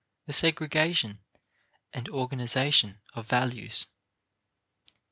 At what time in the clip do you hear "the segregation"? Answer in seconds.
0.25-1.19